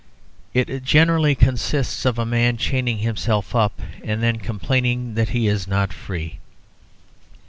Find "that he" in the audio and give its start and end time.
5.13-5.45